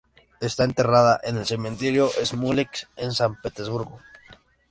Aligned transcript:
Está 0.39 0.63
enterrada 0.63 1.19
en 1.21 1.37
el 1.37 1.45
cementerio 1.45 2.09
Smolensk, 2.23 2.85
en 2.95 3.11
San 3.13 3.39
Petersburgo. 3.39 3.99